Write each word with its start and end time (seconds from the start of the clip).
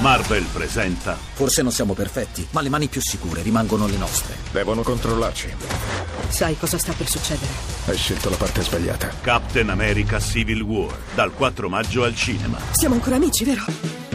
Marvel 0.00 0.44
presenta 0.52 1.16
Forse 1.32 1.62
non 1.62 1.72
siamo 1.72 1.94
perfetti, 1.94 2.46
ma 2.50 2.60
le 2.60 2.68
mani 2.68 2.88
più 2.88 3.00
sicure 3.00 3.42
rimangono 3.42 3.86
le 3.86 3.96
nostre. 3.96 4.36
Devono 4.52 4.82
controllarci. 4.82 5.54
Sai 6.28 6.56
cosa 6.58 6.78
sta 6.78 6.92
per 6.92 7.08
succedere? 7.08 7.50
Hai 7.86 7.96
scelto 7.96 8.30
la 8.30 8.36
parte 8.36 8.62
sbagliata. 8.62 9.08
Captain 9.20 9.70
America 9.70 10.20
Civil 10.20 10.60
War 10.62 10.96
dal 11.14 11.32
4 11.32 11.68
maggio 11.68 12.04
al 12.04 12.14
cinema. 12.14 12.58
Siamo 12.72 12.94
ancora 12.94 13.16
amici, 13.16 13.44
vero? 13.44 14.05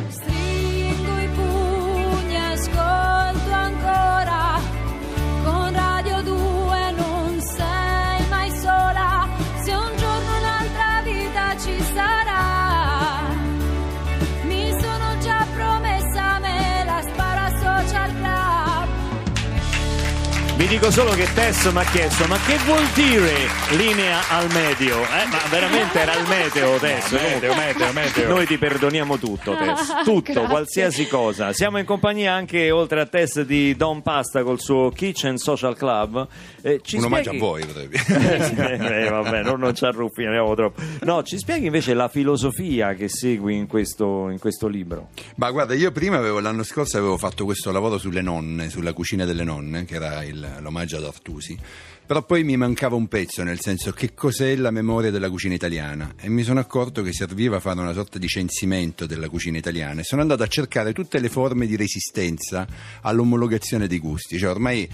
Dico 20.82 20.94
solo 20.94 21.12
che 21.12 21.32
Tess 21.36 21.72
mi 21.72 21.78
ha 21.78 21.84
chiesto, 21.84 22.26
ma 22.26 22.40
che 22.40 22.58
vuol 22.66 22.84
dire 22.96 23.36
linea 23.78 24.28
al 24.30 24.52
medio? 24.52 24.96
Eh, 25.04 25.28
ma 25.30 25.38
veramente 25.52 26.00
era 26.00 26.14
al 26.14 26.28
meteo, 26.28 26.78
Tess. 26.82 27.12
Meteo, 27.12 27.54
meteo, 27.54 27.94
meteo. 27.94 28.28
Noi 28.28 28.48
ti 28.48 28.58
perdoniamo 28.58 29.20
tutto, 29.20 29.56
Tess. 29.56 30.02
Tutto, 30.04 30.32
Grazie. 30.32 30.50
qualsiasi 30.50 31.08
cosa. 31.08 31.54
Siamo 31.54 31.78
in 31.78 31.86
compagnia 31.86 32.34
anche, 32.34 32.72
oltre 32.72 33.00
a 33.00 33.06
Tess, 33.06 33.42
di 33.42 33.76
Don 33.76 34.02
Pasta 34.02 34.42
col 34.42 34.60
suo 34.60 34.90
Kitchen 34.90 35.38
Social 35.38 35.78
Club. 35.78 36.28
Eh, 36.64 36.80
ci 36.84 36.98
Un 36.98 37.04
omaggio 37.04 37.30
a 37.30 37.34
spieghi- 37.34 37.40
voi, 37.46 37.66
potrebbe. 37.66 37.98
eh, 39.06 39.10
vabbè, 39.10 39.44
non, 39.44 39.60
non 39.60 39.76
ci 39.76 39.86
arruffiniamo 39.86 40.56
troppo. 40.56 40.82
No, 41.02 41.22
ci 41.22 41.38
spieghi 41.38 41.68
invece 41.68 41.94
la 41.94 42.08
filosofia 42.08 42.96
che 42.96 43.08
segui 43.08 43.56
in 43.56 43.68
questo, 43.68 44.30
in 44.30 44.40
questo 44.40 44.68
libro. 44.68 45.10
Ma 45.36 45.52
guarda, 45.52 45.76
io 45.76 45.92
prima 45.92 46.18
avevo, 46.18 46.40
l'anno 46.40 46.64
scorso 46.64 46.98
avevo 46.98 47.18
fatto 47.18 47.46
questo 47.46 47.72
lavoro 47.72 48.00
sulle 48.00 48.22
nonne, 48.24 48.72
sulla 48.72 48.94
cucina 48.94 49.26
delle 49.26 49.44
nonne, 49.44 49.86
che 49.86 49.94
era 49.96 50.24
il- 50.24 50.58
l'omaggio 50.72 50.98
ad 50.98 51.04
Artusi. 51.04 51.58
Però 52.06 52.24
poi 52.24 52.44
mi 52.44 52.58
mancava 52.58 52.96
un 52.96 53.08
pezzo, 53.08 53.44
nel 53.44 53.60
senso 53.62 53.92
che 53.92 54.14
cos'è 54.14 54.56
la 54.56 54.72
memoria 54.72 55.12
della 55.12 55.30
cucina 55.30 55.54
italiana? 55.54 56.16
E 56.20 56.28
mi 56.30 56.44
sono 56.44 56.60
accorto 56.60 57.04
che 57.04 57.14
serviva 57.14 57.60
fare 57.60 57.80
una 57.80 57.94
sorta 57.94 58.18
di 58.18 58.28
censimento 58.28 59.06
della 59.06 59.30
cucina 59.30 59.58
italiana 59.58 60.02
e 60.02 60.04
sono 60.04 60.22
andato 60.22 60.44
a 60.44 60.48
cercare 60.48 60.92
tutte 60.92 61.20
le 61.20 61.30
forme 61.30 61.68
di 61.68 61.76
resistenza 61.76 62.68
all'omologazione 63.02 63.88
dei 63.88 64.00
gusti. 64.00 64.38
Cioè 64.38 64.50
ormai 64.50 64.90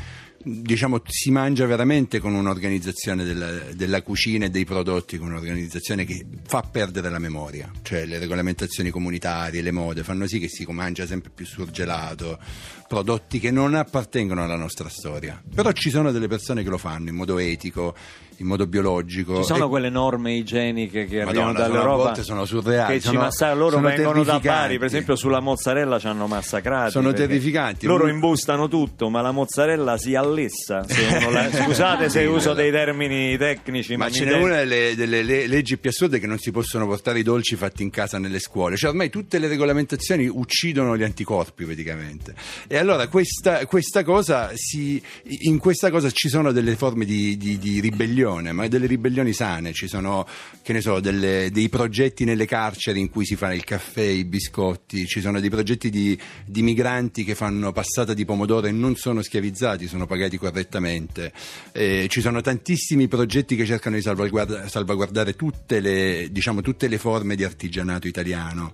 diciamo 0.48 1.02
si 1.06 1.31
mangia 1.31 1.66
veramente 1.66 2.20
con 2.20 2.34
un'organizzazione 2.34 3.23
della, 3.23 3.52
della 3.73 4.02
cucina 4.02 4.45
e 4.45 4.50
dei 4.50 4.66
prodotti, 4.66 5.17
con 5.17 5.28
un'organizzazione 5.28 6.06
che 6.06 6.26
fa 6.45 6.62
perdere 6.62 7.09
la 7.09 7.20
memoria, 7.20 7.72
cioè 7.81 8.06
le 8.06 8.20
regolamentazioni 8.20 8.89
comunitarie, 8.89 9.62
le 9.62 9.72
mode 9.72 10.04
fanno 10.04 10.28
sì 10.28 10.39
che 10.39 10.48
si 10.48 10.66
mangia 10.70 11.06
sempre 11.06 11.31
più 11.34 11.45
surgelato, 11.45 12.39
prodotti 12.88 13.39
che 13.39 13.52
non 13.52 13.76
appartengono 13.76 14.44
alla 14.44 14.56
nostra 14.56 14.89
storia. 14.89 15.42
Però 15.54 15.72
ci 15.72 15.89
sono 15.89 16.12
delle 16.12 16.28
persone 16.28 16.64
che 16.64 16.70
lo 16.70 16.78
fanno 16.78 17.09
in 17.09 17.16
modo 17.16 17.38
etico, 17.38 17.95
in 18.38 18.47
modo 18.47 18.67
biologico. 18.67 19.38
Ci 19.38 19.43
sono 19.45 19.66
e- 19.66 19.69
quelle 19.69 19.89
norme 19.89 20.33
igieniche 20.33 21.05
che 21.05 21.23
Madonna, 21.23 21.30
arrivano 21.30 21.52
sono- 21.53 21.63
a 21.63 21.67
dall'Europa 21.67 22.03
volte 22.03 22.23
sono 22.23 22.45
surreali, 22.45 22.93
che 22.93 22.99
ci 23.02 23.07
sono- 23.07 23.19
massa- 23.19 23.53
loro 23.53 23.71
sono 23.77 23.88
vengono 23.88 24.23
da. 24.23 24.39
Bari, 24.39 24.77
per 24.77 24.88
esempio 24.88 25.16
sulla 25.16 25.39
mozzarella 25.39 25.99
ci 25.99 26.07
hanno 26.07 26.27
massacrati. 26.27 26.91
Sono 26.91 27.11
terrificanti. 27.13 27.85
Loro 27.85 28.08
imbustano 28.08 28.67
tutto, 28.67 29.09
ma 29.09 29.21
la 29.21 29.31
mozzarella 29.31 29.97
si 29.97 30.15
allessa. 30.15 30.83
se 30.88 31.30
la- 31.30 31.49
Scusate 31.65 32.09
se 32.09 32.25
uso 32.25 32.53
dei 32.53 32.71
termini 32.71 33.35
tecnici, 33.38 33.95
ma, 33.95 34.05
Ma 34.05 34.11
ce 34.11 34.25
n'è 34.25 34.31
de- 34.33 34.43
una 34.43 34.55
delle, 34.58 34.93
delle 34.95 35.23
le- 35.23 35.47
leggi 35.47 35.77
più 35.77 35.89
assurde 35.89 36.19
che 36.19 36.27
non 36.27 36.38
si 36.38 36.52
possono 36.52 36.85
portare 36.85 37.19
i 37.19 37.23
dolci 37.23 37.55
fatti 37.55 37.83
in 37.83 37.89
casa 37.89 38.17
nelle 38.19 38.39
scuole. 38.39 38.75
Cioè 38.77 38.89
ormai 38.91 39.09
tutte 39.09 39.39
le 39.39 39.47
regolamentazioni 39.47 40.27
uccidono 40.27 40.95
gli 40.95 41.03
anticorpi 41.03 41.65
praticamente. 41.65 42.33
E 42.67 42.77
allora 42.77 43.08
questa, 43.08 43.65
questa 43.65 44.03
cosa 44.03 44.52
si, 44.53 45.02
in 45.41 45.58
questa 45.58 45.89
cosa 45.89 46.09
ci 46.11 46.30
sono 46.30 46.52
delle 46.52 46.75
forme 46.75 47.05
di, 47.05 47.35
di- 47.38 47.58
di 47.58 47.80
ribellione, 47.80 48.25
ma 48.36 48.67
delle 48.67 48.86
ribellioni 48.88 49.33
sane. 49.33 49.73
Ci 49.73 49.88
sono, 49.88 50.27
che 50.61 50.73
ne 50.73 50.82
so, 50.82 50.99
delle- 50.99 51.49
dei 51.52 51.70
progetti 51.70 52.26
nelle 52.26 52.45
carceri 52.45 52.99
in 52.99 53.10
cui 53.10 53.26
si 53.26 53.36
fa 53.36 53.54
il 53.54 53.64
caffè, 53.64 54.02
i 54.02 54.26
biscotti, 54.26 55.05
ci 55.05 55.21
sono 55.21 55.39
dei 55.39 55.49
progetti 55.49 55.89
di, 55.89 56.17
di 56.45 56.61
migranti 56.61 57.23
che 57.23 57.36
fanno 57.36 57.71
passata 57.71 58.14
di 58.14 58.26
pomodoro 58.26 58.67
e 58.67 58.71
non 58.71 58.95
sono 58.95 59.21
schiavizzati, 59.21 59.88
sono 59.88 60.05
pagati 60.05 60.38
correttamente. 60.38 61.32
Eh, 61.71 62.08
ci 62.10 62.21
sono 62.21 62.42
tantissimi 62.42 63.08
progetti 63.08 63.55
che 63.55 63.65
cercano 63.65 63.95
di 63.95 64.02
salvaguarda- 64.02 64.67
salvaguardare 64.67 65.36
tutte 65.36 65.80
le, 65.80 66.27
diciamo, 66.32 66.61
tutte 66.61 66.88
le 66.88 66.98
forme 66.98 67.36
di 67.36 67.44
artigianato 67.44 68.08
italiano. 68.08 68.73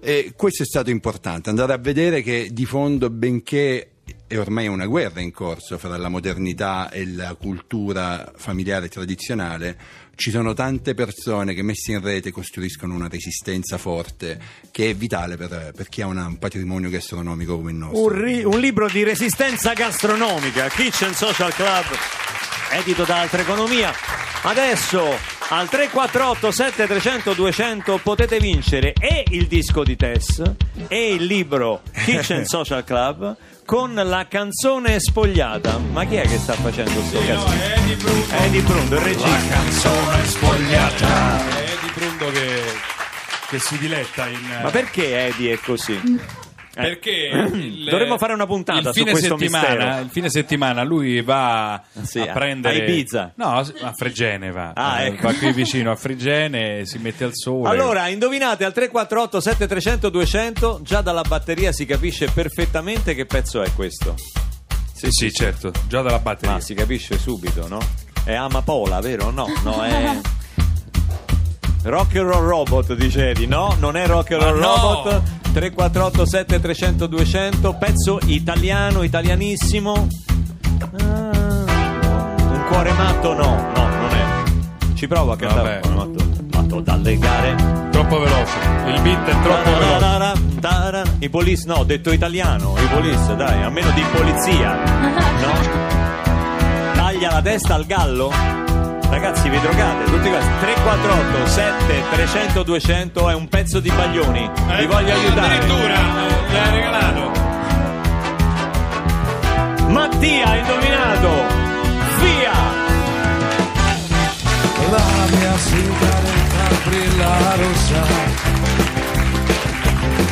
E 0.00 0.32
questo 0.36 0.62
è 0.62 0.66
stato 0.66 0.90
importante, 0.90 1.50
andare 1.50 1.72
a 1.72 1.78
vedere 1.78 2.22
che 2.22 2.50
di 2.52 2.66
fondo, 2.66 3.10
benché 3.10 3.93
è 4.26 4.38
ormai 4.38 4.66
una 4.68 4.86
guerra 4.86 5.20
in 5.20 5.32
corso 5.32 5.78
fra 5.78 5.96
la 5.96 6.08
modernità 6.08 6.90
e 6.90 7.06
la 7.06 7.34
cultura 7.34 8.32
familiare 8.36 8.88
tradizionale, 8.88 9.76
ci 10.16 10.30
sono 10.30 10.54
tante 10.54 10.94
persone 10.94 11.54
che 11.54 11.62
messe 11.62 11.92
in 11.92 12.00
rete 12.00 12.30
costruiscono 12.30 12.94
una 12.94 13.08
resistenza 13.08 13.78
forte 13.78 14.40
che 14.70 14.90
è 14.90 14.94
vitale 14.94 15.36
per, 15.36 15.72
per 15.74 15.88
chi 15.88 16.02
ha 16.02 16.06
un 16.06 16.38
patrimonio 16.38 16.88
gastronomico 16.88 17.56
come 17.56 17.72
il 17.72 17.76
nostro. 17.76 18.02
un, 18.02 18.08
ri- 18.10 18.44
un 18.44 18.60
libro 18.60 18.88
di 18.88 19.02
resistenza 19.02 19.72
gastronomica, 19.72 20.68
Kitchen 20.68 21.14
Social 21.14 21.52
Club, 21.52 21.84
edito 22.70 23.04
da 23.04 23.20
Altra 23.20 23.40
Economia. 23.40 23.92
Adesso 24.42 25.33
al 25.48 25.68
348 25.68 26.50
7300 26.50 27.32
200 27.34 28.00
potete 28.02 28.38
vincere 28.38 28.92
e 28.98 29.24
il 29.28 29.46
disco 29.46 29.84
di 29.84 29.94
Tess 29.94 30.42
e 30.88 31.12
il 31.12 31.24
libro 31.24 31.82
Kitchen 32.04 32.46
Social 32.46 32.82
Club 32.82 33.36
con 33.66 33.94
la 33.94 34.26
canzone 34.28 34.98
spogliata. 35.00 35.78
Ma 35.78 36.04
chi 36.04 36.16
è 36.16 36.22
che 36.26 36.38
sta 36.38 36.54
facendo 36.54 36.92
questo 36.92 37.18
cazzo? 37.26 37.52
Eddie 37.52 37.96
Bruno. 37.96 38.24
Eddie 38.30 38.60
Bruno, 38.62 38.82
il 38.82 39.00
regista. 39.00 39.48
canzone 39.48 40.24
spogliata. 40.26 41.48
È 41.48 41.60
Eddie 41.60 41.92
Bruno 41.94 42.30
che, 42.32 42.62
che 43.48 43.58
si 43.58 43.78
diletta 43.78 44.28
in... 44.28 44.60
Ma 44.62 44.70
perché 44.70 45.26
Eddie 45.26 45.54
è 45.54 45.58
così? 45.58 46.00
Eh. 46.76 46.82
Perché 46.82 47.10
il- 47.54 47.84
Dovremmo 47.88 48.18
fare 48.18 48.32
una 48.32 48.46
puntata 48.46 48.78
il 48.80 48.86
su 48.86 48.92
fine 48.92 49.10
questo 49.12 49.36
settimana, 49.38 49.68
mistero. 49.74 50.00
Il 50.02 50.08
fine 50.10 50.28
settimana 50.30 50.82
lui 50.82 51.22
va 51.22 51.82
Sì, 52.02 52.20
a 52.20 52.30
a- 52.30 52.32
prendere 52.32 52.74
a 52.80 52.82
Ibiza. 52.88 53.32
No, 53.36 53.58
a 53.58 53.92
Fregene 53.94 54.50
va. 54.50 54.72
Ah, 54.74 55.02
Eh, 55.02 55.06
ecco. 55.06 55.28
Va 55.28 55.34
qui 55.34 55.52
vicino 55.52 55.90
a 55.90 55.96
Fregene, 55.96 56.84
si 56.86 56.98
mette 56.98 57.24
al 57.24 57.30
sole. 57.34 57.68
Allora, 57.68 58.08
indovinate 58.08 58.64
al 58.64 58.72
348 58.72 59.40
7300 59.40 60.08
200, 60.10 60.80
già 60.82 61.00
dalla 61.00 61.22
batteria 61.22 61.72
si 61.72 61.86
capisce 61.86 62.28
perfettamente 62.32 63.14
che 63.14 63.24
pezzo 63.26 63.62
è 63.62 63.72
questo. 63.74 64.14
Sì, 64.94 65.08
sì, 65.10 65.32
certo, 65.32 65.70
già 65.88 66.02
dalla 66.02 66.18
batteria. 66.18 66.54
Ma 66.54 66.60
si 66.60 66.74
capisce 66.74 67.18
subito, 67.18 67.68
no? 67.68 67.78
È 68.24 68.32
Amapola, 68.34 69.00
vero? 69.00 69.30
No, 69.30 69.46
no, 69.62 69.82
è 69.84 70.18
Rock 71.84 72.16
and 72.16 72.30
Roll 72.30 72.46
Robot, 72.46 72.94
dicevi, 72.94 73.46
no? 73.46 73.76
Non 73.78 73.96
è 73.96 74.06
Rock 74.06 74.32
and 74.32 74.42
Roll 74.42 74.58
no! 74.58 74.74
Robot. 75.04 75.22
348 75.52 76.26
7300 76.26 77.06
200, 77.06 77.74
pezzo 77.74 78.18
italiano, 78.24 79.02
italianissimo. 79.02 80.08
Ah, 80.98 81.30
un 82.48 82.64
cuore 82.68 82.92
matto 82.92 83.34
no, 83.34 83.70
no, 83.74 83.88
non 83.88 84.10
è. 84.10 84.94
Ci 84.94 85.06
provo 85.06 85.32
a 85.32 85.36
cantare 85.36 85.80
Vabbè. 85.82 85.86
un 85.86 85.92
cuore 85.94 86.10
matto. 86.10 86.32
Matto 86.56 86.80
dalle 86.80 87.18
gare. 87.18 87.54
Troppo 87.90 88.18
veloce. 88.18 88.58
Il 88.86 89.00
beat 89.02 89.28
è 89.28 89.42
troppo 89.42 89.70
veloce. 89.70 89.98
Tarara. 90.60 91.02
I 91.18 91.28
police, 91.28 91.64
no, 91.66 91.74
ho 91.74 91.84
detto 91.84 92.10
italiano. 92.12 92.74
I 92.78 92.86
police, 92.86 93.36
dai, 93.36 93.62
almeno 93.62 93.90
di 93.90 94.02
polizia. 94.10 94.72
No? 95.44 95.52
Taglia 96.94 97.32
la 97.32 97.42
testa 97.42 97.74
al 97.74 97.84
gallo? 97.84 98.63
Ragazzi, 99.14 99.48
vi 99.48 99.60
drogate, 99.60 100.04
tutti 100.06 100.28
questi 100.28 100.50
348 100.58 101.46
7 101.46 102.02
300 102.10 102.62
200 102.64 103.30
è 103.30 103.34
un 103.34 103.48
pezzo 103.48 103.78
di 103.78 103.88
Baglioni. 103.88 104.50
Vi 104.76 104.86
voglio 104.86 105.12
aiutare. 105.12 105.54
Addirittura, 105.54 105.94
eh, 106.48 106.58
hai 106.58 106.70
regalato. 106.74 107.30
Mattia 109.86 110.46
ha 110.46 110.56
indovinato. 110.56 111.28
Via! 112.18 112.52
La 114.90 115.26
mia 115.30 115.56
sigaretta 115.58 116.74
brilla 116.84 117.54
rossa 117.54 118.02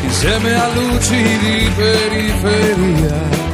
Insieme 0.03 0.55
a 0.55 0.69
luci 0.75 1.39
di 1.39 1.71
periferia 1.77 3.52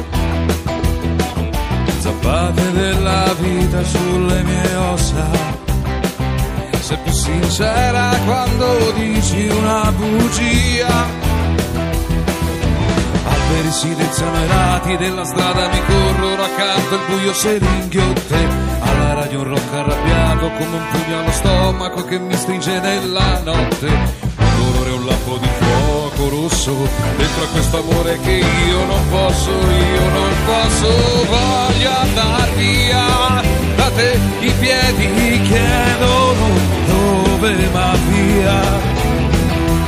sincera 7.59 8.17
quando 8.25 8.91
dici 8.95 9.47
una 9.47 9.91
bugia. 9.91 11.07
Alberi 13.27 13.71
silenziano 13.71 14.43
i 14.43 14.47
lati 14.47 14.97
della 14.97 15.25
strada 15.25 15.67
Mi 15.67 15.81
corrono 15.85 16.41
accanto 16.41 16.95
il 16.95 17.01
buio 17.09 17.33
se 17.33 17.57
ringhiotte. 17.57 18.47
Alla 18.79 19.13
radio 19.13 19.39
un 19.39 19.49
rock 19.49 19.73
arrabbiato 19.73 20.51
come 20.51 20.75
un 20.77 20.85
pugno 20.91 21.19
allo 21.19 21.31
stomaco 21.31 22.05
Che 22.05 22.17
mi 22.17 22.33
stringe 22.35 22.79
nella 22.79 23.41
notte. 23.43 23.87
Un 23.87 24.71
dolore, 24.71 24.91
un 24.91 25.05
lampo 25.05 25.37
di 25.37 25.49
fuoco 25.59 26.29
rosso 26.29 26.73
dentro 27.17 27.43
a 27.43 27.47
questo 27.51 27.77
amore 27.79 28.19
che 28.23 28.31
io 28.31 28.85
non 28.85 29.09
posso, 29.09 29.49
io 29.49 30.09
non 30.09 30.33
posso, 30.45 30.87
voglio 31.27 31.91
andar 31.91 32.53
via 32.55 33.41
da 33.75 33.89
te, 33.91 34.17
i 34.39 34.51
piedi 34.59 35.41
chiedono 35.41 36.78
dove 37.39 37.69
ma 37.71 37.95
via, 38.09 38.59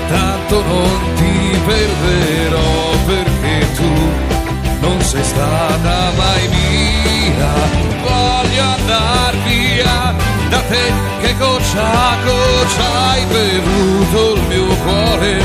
tanto 0.08 0.64
non 0.64 1.14
ti 1.16 1.60
perderò 1.66 2.92
perché 3.06 3.72
tu 3.76 3.92
non 4.80 5.02
sei 5.02 5.24
stata 5.24 6.12
mai 6.16 6.48
mia, 6.48 7.54
voglio 8.04 8.64
andar 8.64 9.36
via 9.46 10.16
da 10.50 10.62
te 10.62 10.94
che 11.20 11.36
goccia 11.38 11.84
a 11.84 12.18
goccia 12.24 13.10
hai 13.10 13.26
bevuto 13.26 14.36
il 14.36 14.42
mio 14.48 14.76
cuore 14.86 15.42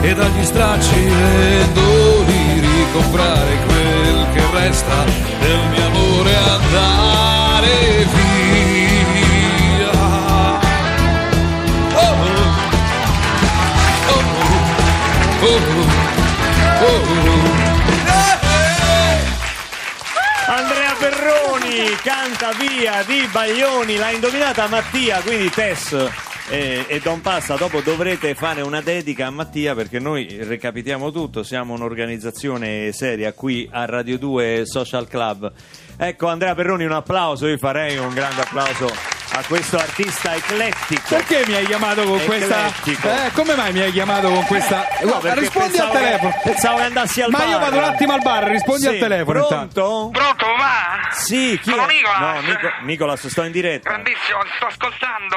e 0.00 0.14
dagli 0.14 0.44
stracci 0.44 1.06
e 1.06 1.66
doli 1.72 2.60
ricomprare 2.60 3.58
quel 3.66 4.26
che 4.32 4.42
resta 4.52 5.04
del 5.40 5.60
mio 5.72 5.86
amore 5.86 6.36
andare 6.36 8.06
via. 8.14 8.83
Canta 21.74 22.52
via 22.52 23.02
di 23.02 23.28
Baglioni, 23.32 23.96
l'ha 23.96 24.10
indovinata 24.10 24.68
Mattia, 24.68 25.20
quindi 25.22 25.50
Tess 25.50 25.92
e, 26.48 26.84
e 26.86 27.00
Don 27.00 27.20
Passa, 27.20 27.56
dopo 27.56 27.80
dovrete 27.80 28.34
fare 28.34 28.60
una 28.60 28.80
dedica 28.80 29.26
a 29.26 29.30
Mattia 29.30 29.74
perché 29.74 29.98
noi 29.98 30.38
recapitiamo 30.40 31.10
tutto, 31.10 31.42
siamo 31.42 31.74
un'organizzazione 31.74 32.92
seria 32.92 33.32
qui 33.32 33.68
a 33.72 33.86
Radio 33.86 34.18
2 34.18 34.62
Social 34.66 35.08
Club. 35.08 35.52
Ecco 35.96 36.28
Andrea 36.28 36.54
Perroni 36.54 36.84
un 36.84 36.92
applauso, 36.92 37.48
io 37.48 37.58
farei 37.58 37.96
un 37.96 38.14
grande 38.14 38.42
applauso 38.42 38.88
a 39.36 39.42
questo 39.46 39.76
artista 39.76 40.34
eclettico. 40.34 41.02
Perché 41.08 41.44
mi 41.46 41.54
hai 41.54 41.66
chiamato 41.66 42.04
con 42.04 42.24
questa. 42.24 42.66
Eclettico. 42.66 43.08
Eh, 43.08 43.30
come 43.32 43.54
mai 43.56 43.72
mi 43.72 43.80
hai 43.80 43.90
chiamato 43.92 44.28
con 44.30 44.44
questa. 44.44 44.86
No, 45.02 45.20
rispondi 45.22 45.78
al 45.78 45.90
pensavo 45.90 45.92
che- 45.92 45.98
telefono. 45.98 46.40
pensavo 46.44 46.76
che 46.76 46.82
andassi 46.84 47.20
al 47.22 47.30
Ma 47.30 47.38
bar. 47.38 47.48
io 47.48 47.58
vado 47.58 47.76
un 47.78 47.84
attimo 47.84 48.12
al 48.12 48.20
bar, 48.22 48.44
rispondi 48.44 48.82
Sì, 48.82 48.88
al 48.88 48.98
telefono. 48.98 49.38
intanto. 49.42 49.82
Pronto? 49.84 50.10
Pronto, 50.12 50.46
va? 50.56 51.08
Sì, 51.10 51.58
chi 51.62 51.70
Sono 51.70 51.86
è? 51.88 51.92
Nicolas. 51.92 52.18
No, 52.20 52.40
Nico- 52.40 52.72
Nicolas, 52.82 53.26
sto 53.26 53.42
in 53.42 53.52
diretta. 53.52 53.90
Grandissimo, 53.90 54.42
ti 54.42 54.50
sto 54.56 54.66
ascoltando. 54.66 55.36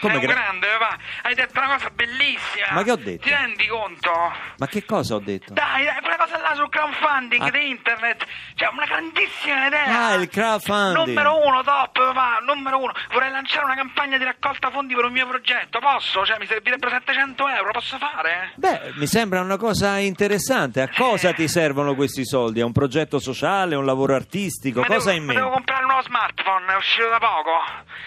Come 0.00 0.12
Sei 0.14 0.24
un 0.24 0.30
gra- 0.30 0.40
grande, 0.40 0.66
va. 0.78 0.96
Hai 1.22 1.34
detto 1.34 1.58
una 1.58 1.74
cosa 1.74 1.90
bellissima. 1.90 2.66
Ma 2.70 2.82
che 2.82 2.90
ho 2.92 2.96
detto? 2.96 3.22
Ti 3.22 3.30
rendi 3.30 3.66
conto? 3.66 4.10
Ma 4.58 4.66
che 4.66 4.84
cosa 4.84 5.14
ho 5.14 5.18
detto? 5.20 5.52
Dai, 5.52 5.84
dai, 5.84 6.00
quella 6.00 6.16
cosa 6.16 6.38
là 6.38 6.52
sul 6.54 6.68
crowdfunding 6.68 7.42
Ah. 7.42 7.50
di 7.50 7.68
internet. 7.70 8.24
Cioè, 8.54 8.68
una 8.72 8.84
grandissima 8.86 9.66
idea. 9.66 10.06
Ah, 10.06 10.12
il 10.14 10.28
crowdfunding. 10.28 11.06
Numero 11.06 11.46
uno, 11.46 11.62
top, 11.62 12.12
va, 12.12 12.38
numero 12.44 12.78
uno. 12.78 12.92
Vorrei 13.12 13.30
lanciare 13.38 13.64
una 13.64 13.74
campagna 13.76 14.18
di 14.18 14.24
raccolta 14.24 14.70
fondi 14.70 14.94
per 14.94 15.04
un 15.04 15.12
mio 15.12 15.26
progetto. 15.26 15.78
Posso? 15.78 16.24
Cioè, 16.24 16.38
mi 16.38 16.46
servirebbero 16.46 16.90
700 16.90 17.48
euro. 17.48 17.70
Posso 17.70 17.96
fare? 17.98 18.52
Beh, 18.56 18.92
mi 18.96 19.06
sembra 19.06 19.40
una 19.40 19.56
cosa 19.56 19.98
interessante. 19.98 20.82
A 20.82 20.88
cosa 20.94 21.32
ti 21.32 21.46
servono 21.48 21.94
questi 21.94 22.26
soldi? 22.26 22.60
A 22.60 22.66
un 22.66 22.72
progetto 22.72 23.18
sociale, 23.18 23.76
un 23.76 23.84
lavoro 23.84 24.14
artistico? 24.14 24.80
Ma 24.80 24.86
cosa 24.86 24.98
devo, 24.98 25.10
hai 25.10 25.16
in 25.16 25.24
ma 25.24 25.32
devo 25.32 25.44
mente? 25.46 25.56
comprare 25.56 25.84
nuovo 25.98 26.02
smartphone, 26.02 26.72
è 26.72 26.76
uscito 26.76 27.08
da 27.08 27.18
poco. 27.18 27.50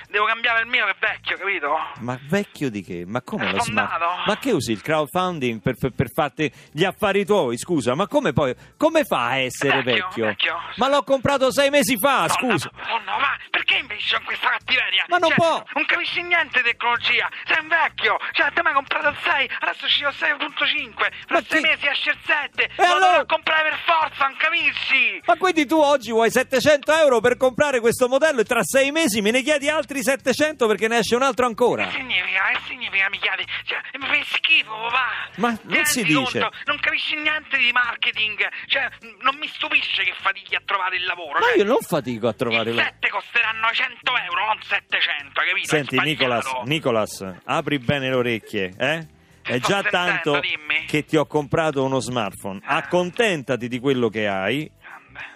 Devo 0.10 0.26
cambiare 0.26 0.62
il 0.62 0.68
mio 0.68 0.86
che 0.86 0.92
è 0.92 0.96
vecchio, 1.00 1.38
capito? 1.38 1.78
Ma 2.00 2.18
vecchio 2.30 2.70
di 2.70 2.82
che? 2.84 3.04
Ma 3.06 3.22
come 3.22 3.50
È 3.50 3.52
lo 3.52 3.62
smart? 3.62 3.90
fondato. 3.92 4.22
Ma 4.26 4.38
che 4.38 4.52
usi 4.52 4.72
il 4.72 4.82
crowdfunding 4.82 5.62
per, 5.62 5.76
per, 5.78 5.92
per 5.92 6.12
farti 6.12 6.52
gli 6.72 6.84
affari 6.84 7.26
tuoi? 7.26 7.58
Scusa, 7.58 7.96
ma 7.96 8.08
come 8.08 8.34
poi? 8.34 8.54
Come 8.78 9.04
fa 9.04 9.28
a 9.28 9.38
essere 9.38 9.82
Vecchio, 9.84 10.06
vecchio? 10.08 10.26
vecchio. 10.26 10.60
Ma 10.76 10.88
l'ho 10.90 11.04
comprato 11.04 11.52
sei 11.52 11.70
mesi 11.70 11.98
fa, 11.98 12.22
No, 12.24 12.28
scusa. 12.30 12.70
No, 12.88 12.98
no, 13.06 13.20
ma 13.20 13.38
perché 13.50 13.78
invece 13.78 14.16
in 14.18 14.24
questa 14.24 14.50
cattiveria? 14.50 15.06
Ma 15.08 15.18
non 15.18 15.30
Cioè, 15.30 15.38
può. 15.38 15.64
Non 15.74 15.86
capisci 15.86 16.22
niente 16.24 16.62
di 16.62 16.70
tecnologia, 16.72 17.30
sei 17.46 17.60
un 17.62 17.68
vecchio. 17.68 18.18
Cioè, 18.32 18.52
te 18.54 18.62
mi 18.62 18.68
hai 18.70 18.74
comprato 18.74 19.08
il 19.10 19.18
6, 19.24 19.50
adesso 19.60 19.88
ci 19.88 20.04
ho 20.06 20.10
6.5. 20.10 20.94
Fra 21.28 21.36
Ma 21.36 21.42
6 21.42 21.62
chi- 21.62 21.68
mesi 21.68 21.88
esce 21.88 22.10
il 22.12 22.18
7. 22.26 22.64
E 22.64 22.70
lo 22.78 22.84
allora- 22.94 23.12
devo 23.12 23.26
comprare 23.26 23.70
per 23.70 23.80
forza, 23.86 24.26
non 24.28 24.36
capisci? 24.38 25.22
Ma 25.26 25.36
quindi 25.38 25.66
tu 25.66 25.78
oggi 25.80 26.12
vuoi 26.12 26.30
700 26.32 26.92
euro 26.94 27.20
per 27.22 27.38
comprare 27.38 27.80
questo 27.82 28.08
modello 28.08 28.40
e 28.40 28.44
tra 28.46 28.64
sei 28.64 28.92
mesi 28.92 29.20
me 29.22 29.32
ne 29.32 29.42
chiedi 29.42 29.68
altri 29.68 30.02
700 30.02 30.66
perché 30.68 30.88
ne 30.88 31.00
esce 31.00 31.16
un 31.16 31.24
altro 31.24 31.46
ancora? 31.46 31.88
Che 31.88 31.92
significa? 31.98 32.40
Che 32.54 32.60
significa 32.68 33.10
mi 33.10 33.18
chiedi? 33.20 33.46
Cioè, 33.66 33.78
mi 34.00 34.06
fai 34.08 34.24
schifo, 34.24 34.72
papà. 34.72 35.30
Ma 35.36 35.52
Ti 35.58 35.68
non 35.68 35.86
si 35.86 36.04
dice. 36.04 36.40
conto? 36.40 36.52
Non 36.66 36.80
capisci 36.80 37.16
niente 37.16 37.58
di 37.58 37.72
marketing. 37.74 38.38
Cioè, 38.68 38.88
non 39.22 39.36
mi 39.36 39.48
stupisce 39.48 40.04
che 40.04 40.14
fatichi 40.22 40.56
a 40.56 40.62
trovare 40.64 40.96
il 40.96 41.04
lavoro. 41.04 41.40
Ma 41.40 41.46
cioè, 41.48 41.58
io 41.58 41.66
non 41.66 41.82
fatico 41.82 42.28
a 42.28 42.34
trovare 42.34 42.70
il 42.70 42.76
la... 42.78 42.84
7 42.84 43.10
costeranno 43.10 43.68
100 43.72 44.18
euro, 44.30 44.46
non 44.46 44.58
700, 44.62 45.32
capito? 45.34 45.68
Senti. 45.68 46.00
Nicolas, 46.00 46.46
Nicolas, 46.66 47.26
apri 47.46 47.80
bene 47.80 48.10
le 48.10 48.16
orecchie, 48.16 48.74
eh? 48.78 49.20
È 49.44 49.58
già 49.58 49.82
tanto 49.82 50.40
dimmi. 50.40 50.86
che 50.86 51.04
ti 51.04 51.18
ho 51.18 51.26
comprato 51.26 51.84
uno 51.84 52.00
smartphone. 52.00 52.60
Accontentati 52.64 53.68
di 53.68 53.80
quello 53.80 54.08
che 54.10 54.28
hai. 54.28 54.70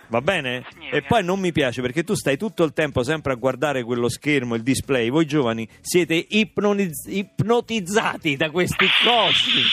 Va 0.07 0.21
bene? 0.21 0.65
E 0.91 1.01
poi 1.01 1.23
non 1.23 1.39
mi 1.39 1.51
piace 1.51 1.81
perché 1.81 2.03
tu 2.03 2.13
stai 2.15 2.37
tutto 2.37 2.63
il 2.63 2.73
tempo 2.73 3.03
sempre 3.03 3.33
a 3.33 3.35
guardare 3.35 3.83
quello 3.83 4.09
schermo, 4.09 4.55
il 4.55 4.63
display. 4.63 5.09
Voi 5.09 5.25
giovani 5.25 5.67
siete 5.81 6.13
ipnoniz- 6.29 7.07
ipnotizzati 7.07 8.35
da 8.35 8.49
questi 8.49 8.87
cosi. 9.03 9.63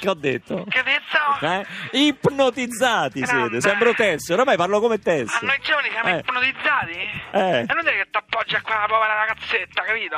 Che 0.00 0.08
ho 0.08 0.14
detto? 0.14 0.64
Che 0.68 0.82
detto? 0.82 1.46
Eh? 1.46 1.98
Ipnotizzati 2.06 3.20
Grande. 3.20 3.48
siete, 3.60 3.60
sembro 3.68 3.92
Tessio, 3.94 4.34
oramai 4.34 4.56
parlo 4.56 4.80
come 4.80 4.98
Tessio. 4.98 5.38
A 5.46 5.50
noi 5.50 5.58
giovani 5.62 5.88
siamo 5.90 6.08
Eh. 6.08 6.18
ipnotizzati? 6.18 6.98
Eh. 7.32 7.58
E 7.60 7.74
non 7.74 7.82
dire 7.84 7.96
che 7.96 8.08
ti 8.10 8.16
appoggi 8.16 8.54
a 8.54 8.62
quella 8.62 8.86
povera 8.86 9.14
ragazzetta, 9.14 9.82
capito? 9.82 10.16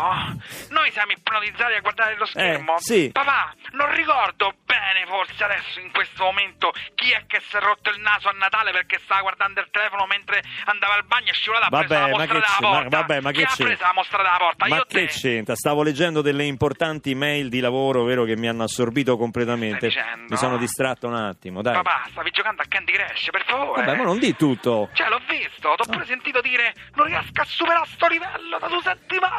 Noi 0.71 0.91
siamo 0.93 1.13
ipnotizzati 1.13 1.75
a 1.75 1.81
guardare 1.81 2.17
lo 2.17 2.27
schermo. 2.27 2.79
sì. 2.79 3.11
Papà, 3.13 3.55
non 3.73 3.93
ricordo 3.95 4.55
bene 4.65 5.05
forse 5.07 5.43
adesso 5.45 5.81
in 5.81 5.91
questo 5.93 6.25
momento 6.25 6.73
chi 6.95 7.11
è 7.13 7.25
che 7.27 7.41
si 7.49 7.57
è 7.57 7.61
rotto 7.61 7.91
il 7.91 8.01
naso 8.01 8.29
a 8.29 8.33
Natale 8.33 8.71
perché 8.73 9.01
stava 9.05 9.23
guardando 9.23 9.52
il 9.61 9.69
telefono 9.71 10.07
mentre 10.07 10.43
andava 10.67 10.95
al 10.95 11.05
bagno 11.05 11.31
e 11.31 11.35
scivolata 11.35 11.67
ha 11.67 11.71
Vabbè, 11.71 11.87
preso 11.87 12.01
la 12.01 12.07
ma 12.07 12.13
mostra 12.17 12.27
che 12.27 12.33
della 12.33 12.47
c'è- 12.47 12.63
ma- 12.63 12.71
porta. 12.83 12.97
vabbè, 12.99 13.21
ma 13.21 13.31
che 13.31 13.43
ha 13.43 13.47
c'è? 13.47 13.65
preso 13.65 13.83
la 13.83 13.93
mostra 13.95 14.17
della 14.23 14.37
porta? 14.39 14.67
Ma 14.69 14.77
Io 14.77 14.85
che 14.89 15.07
te? 15.07 15.07
c'entra? 15.07 15.55
Stavo 15.57 15.83
leggendo 15.83 16.21
delle 16.23 16.45
importanti 16.45 17.15
mail 17.15 17.49
di 17.49 17.61
lavoro, 17.61 18.05
vero, 18.05 18.25
che 18.25 18.37
mi 18.37 18.49
hanno 18.49 18.65
assorbito 18.65 19.17
completamente. 19.17 19.91
Mi 20.29 20.37
sono 20.37 20.57
distratto 20.57 21.07
un 21.07 21.15
attimo, 21.15 21.63
dai. 21.63 21.75
Papà, 21.75 22.07
stavi 22.11 22.31
giocando 22.31 22.63
a 22.63 22.65
Candy 22.69 22.93
Crush, 22.93 23.29
per 23.31 23.45
favore. 23.47 23.85
Vabbè, 23.85 23.97
ma 23.99 24.05
non 24.05 24.19
di 24.19 24.35
tutto. 24.37 24.89
Cioè, 24.93 25.09
l'ho 25.09 25.21
visto, 25.29 25.75
t'ho 25.77 25.85
pure 25.91 26.05
sentito 26.07 26.41
dire 26.41 26.75
non 26.95 27.07
riesco 27.07 27.41
a 27.41 27.45
superare 27.45 27.87
sto 27.87 28.07
livello 28.09 28.59
da 28.59 28.67
due 28.69 28.81
settimane. 28.83 29.31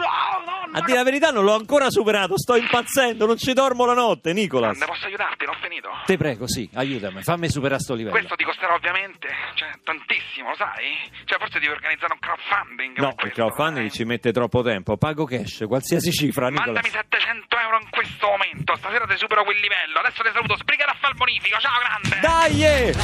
Nonna. 0.00 0.78
A 0.78 0.82
dire 0.84 0.96
la 0.98 1.04
verità 1.04 1.30
non 1.30 1.44
l'ho 1.44 1.54
ancora 1.54 1.90
superato, 1.90 2.38
sto 2.38 2.56
impazzendo, 2.56 3.26
non 3.26 3.36
ci 3.36 3.52
dormo 3.52 3.84
la 3.84 3.94
notte, 3.94 4.32
Nicolas. 4.32 4.78
Posso 4.84 5.06
aiutarti? 5.06 5.44
Non 5.44 5.54
ho 5.54 5.58
finito. 5.60 5.88
Te 6.06 6.16
prego, 6.16 6.48
sì, 6.48 6.68
aiutami, 6.74 7.22
fammi 7.22 7.48
superare 7.48 7.80
sto 7.80 7.94
livello. 7.94 8.16
Questo 8.16 8.34
ti 8.36 8.44
costerà 8.44 8.74
ovviamente, 8.74 9.28
cioè, 9.60 9.68
tantissimo, 9.84 10.48
lo 10.48 10.56
sai? 10.56 10.96
Cioè, 11.26 11.36
forse 11.36 11.60
devi 11.60 11.70
organizzare 11.70 12.14
un 12.14 12.18
crowdfunding. 12.18 12.96
No, 12.96 13.12
il 13.24 13.32
crowdfunding 13.32 13.88
sai? 13.88 13.96
ci 13.98 14.04
mette 14.04 14.32
troppo 14.32 14.62
tempo. 14.62 14.96
Pago 14.96 15.26
cash, 15.26 15.64
qualsiasi 15.68 16.10
cifra. 16.12 16.48
Mandami 16.48 16.88
700 16.88 17.58
euro 17.58 17.78
in 17.78 17.90
questo 17.90 18.26
momento, 18.26 18.74
stasera 18.76 19.04
ti 19.04 19.18
supero 19.18 19.44
quel 19.44 19.60
livello. 19.60 19.98
Adesso 19.98 20.22
ti 20.22 20.30
saluto, 20.32 20.56
sbrigate 20.56 20.90
a 20.92 20.96
fare 20.98 21.12
il 21.12 21.18
bonifico, 21.18 21.58
ciao 21.60 21.76
grande! 21.76 22.20
Dai! 22.24 22.64
eh! 22.64 22.94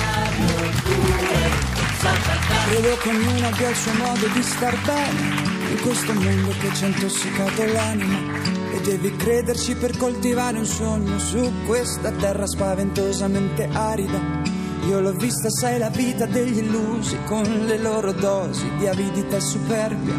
Credo 2.64 2.96
che 2.98 3.08
ognuno 3.10 3.46
abbia 3.48 3.68
il 3.68 3.76
suo 3.76 3.92
modo 3.94 4.26
di 4.28 4.42
star 4.42 4.76
bene 4.80 5.44
in 5.68 5.80
questo 5.82 6.14
mondo 6.14 6.54
che 6.58 6.72
ci 6.72 6.84
ha 6.84 6.86
intossicato 6.86 7.64
l'anima 7.66 8.18
e 8.72 8.80
devi 8.80 9.14
crederci 9.14 9.76
per 9.76 9.96
coltivare 9.98 10.56
un 10.56 10.64
sogno 10.64 11.18
su 11.18 11.52
questa 11.66 12.12
terra 12.12 12.46
spaventosamente 12.46 13.68
arida. 13.72 14.35
Io 14.88 15.00
l'ho 15.00 15.12
vista, 15.12 15.50
sai, 15.50 15.78
la 15.78 15.90
vita 15.90 16.26
degli 16.26 16.58
illusi 16.58 17.18
con 17.26 17.42
le 17.42 17.78
loro 17.78 18.12
dosi 18.12 18.70
di 18.78 18.86
avidità 18.86 19.36
e 19.36 19.40
superbia 19.40 20.14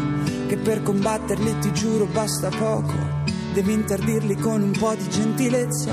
che 0.46 0.56
per 0.56 0.82
combatterli 0.82 1.58
ti 1.58 1.72
giuro 1.72 2.06
basta 2.06 2.48
poco. 2.48 2.92
Devi 3.52 3.72
interdirli 3.72 4.36
con 4.36 4.62
un 4.62 4.72
po' 4.72 4.94
di 4.94 5.08
gentilezza. 5.08 5.92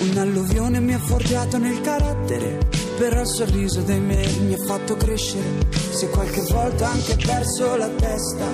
Un'alluvione 0.00 0.80
mi 0.80 0.94
ha 0.94 0.98
forgiato 0.98 1.58
nel 1.58 1.80
carattere, 1.80 2.58
però 2.96 3.20
il 3.20 3.26
sorriso 3.26 3.80
dei 3.82 4.00
miei 4.00 4.38
mi 4.40 4.54
ha 4.54 4.64
fatto 4.64 4.96
crescere. 4.96 5.66
Se 5.70 6.08
qualche 6.10 6.42
volta 6.50 6.88
anche 6.88 7.16
perso 7.16 7.76
la 7.76 7.88
testa, 7.88 8.46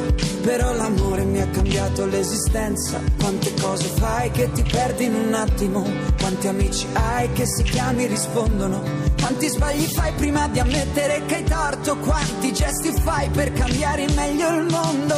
però 0.42 0.73
l'amore 0.75 1.25
mi 1.25 1.40
ha 1.40 1.49
cambiato 1.49 2.06
l'esistenza. 2.06 3.00
Quante 3.18 3.52
cose 3.61 3.88
fai 3.88 4.30
che 4.30 4.50
ti 4.52 4.62
perdi 4.62 5.04
in 5.04 5.14
un 5.14 5.35
attimo? 5.35 5.85
Quanti 6.18 6.49
amici 6.49 6.87
hai 6.92 7.30
che 7.33 7.47
se 7.47 7.62
chiami 7.62 8.06
rispondono? 8.06 9.03
Quanti 9.24 9.48
sbagli 9.48 9.86
fai 9.86 10.12
prima 10.12 10.46
di 10.48 10.58
ammettere 10.58 11.24
che 11.24 11.36
hai 11.36 11.44
torto? 11.44 11.96
Quanti 11.96 12.52
gesti 12.52 12.92
fai 12.92 13.30
per 13.30 13.54
cambiare 13.54 14.02
in 14.02 14.12
meglio 14.14 14.54
il 14.54 14.66
mondo? 14.68 15.16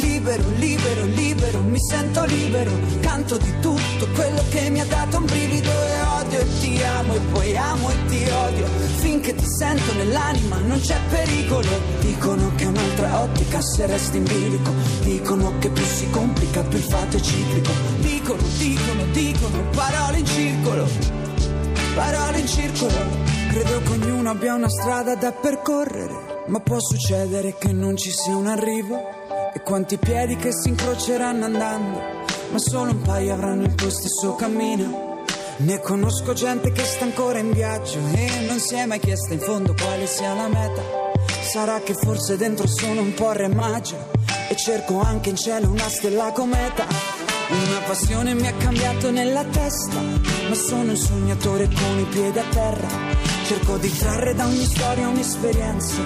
Libero, 0.00 0.42
libero, 0.56 1.04
libero, 1.04 1.60
mi 1.62 1.78
sento 1.78 2.24
libero, 2.24 2.72
canto 2.98 3.36
di 3.36 3.52
tutto 3.60 4.08
quello 4.16 4.42
che 4.50 4.68
mi 4.70 4.80
ha 4.80 4.84
dato 4.84 5.18
un 5.18 5.26
brivido 5.26 5.70
e 5.70 6.00
odio 6.18 6.40
e 6.40 6.46
ti 6.58 6.82
amo 6.82 7.14
e 7.14 7.18
poi 7.30 7.56
amo 7.56 7.90
e 7.90 7.94
ti 8.08 8.28
odio, 8.28 8.66
finché 8.98 9.32
ti 9.36 9.46
sento 9.46 9.92
nell'anima 9.92 10.58
non 10.58 10.80
c'è 10.80 10.98
pericolo. 11.08 11.68
Dicono 12.00 12.52
che 12.56 12.64
un'altra 12.64 13.20
ottica 13.20 13.60
se 13.62 13.86
resti 13.86 14.16
in 14.16 14.24
bilico, 14.24 14.72
dicono 15.02 15.56
che 15.60 15.70
più 15.70 15.84
si 15.84 16.10
complica 16.10 16.62
più 16.64 16.78
il 16.78 16.84
fatto 16.84 17.16
è 17.16 17.20
ciclico, 17.20 17.70
dicono, 18.00 18.42
dicono, 18.58 19.04
dicono, 19.12 19.62
parole 19.70 20.18
in 20.18 20.26
circolo, 20.26 20.88
parole 21.94 22.38
in 22.38 22.46
circolo. 22.46 23.28
Credo 23.50 23.82
che 23.82 23.92
ognuno 23.92 24.30
abbia 24.30 24.54
una 24.54 24.68
strada 24.68 25.14
da 25.14 25.32
percorrere, 25.32 26.44
ma 26.46 26.60
può 26.60 26.78
succedere 26.80 27.56
che 27.58 27.72
non 27.72 27.96
ci 27.96 28.10
sia 28.10 28.36
un 28.36 28.46
arrivo. 28.46 29.18
E 29.52 29.62
quanti 29.62 29.98
piedi 29.98 30.36
che 30.36 30.52
si 30.52 30.68
incroceranno 30.68 31.44
andando, 31.44 32.00
ma 32.52 32.58
solo 32.58 32.92
un 32.92 33.02
paio 33.02 33.34
avranno 33.34 33.64
il 33.64 33.74
tuo 33.74 33.90
stesso 33.90 34.36
cammino. 34.36 35.24
Ne 35.58 35.80
conosco 35.80 36.32
gente 36.32 36.72
che 36.72 36.84
sta 36.84 37.04
ancora 37.04 37.38
in 37.38 37.52
viaggio 37.52 37.98
e 38.14 38.46
non 38.46 38.58
si 38.60 38.76
è 38.76 38.86
mai 38.86 39.00
chiesta 39.00 39.34
in 39.34 39.40
fondo 39.40 39.74
quale 39.74 40.06
sia 40.06 40.32
la 40.34 40.48
meta. 40.48 40.82
Sarà 41.42 41.80
che 41.80 41.94
forse 41.94 42.36
dentro 42.36 42.66
sono 42.66 43.00
un 43.00 43.12
po' 43.12 43.32
re 43.32 43.48
maggio 43.48 44.10
e 44.48 44.56
cerco 44.56 45.00
anche 45.00 45.30
in 45.30 45.36
cielo 45.36 45.68
una 45.68 45.88
stella 45.88 46.32
cometa. 46.32 47.19
Una 47.50 47.80
passione 47.80 48.32
mi 48.34 48.46
ha 48.46 48.52
cambiato 48.52 49.10
nella 49.10 49.42
testa, 49.42 50.00
ma 50.00 50.54
sono 50.54 50.90
un 50.92 50.96
sognatore 50.96 51.68
con 51.68 51.98
i 51.98 52.04
piedi 52.04 52.38
a 52.38 52.44
terra. 52.44 52.86
Cerco 53.44 53.76
di 53.76 53.92
trarre 53.92 54.36
da 54.36 54.46
ogni 54.46 54.64
storia 54.64 55.08
un'esperienza 55.08 55.96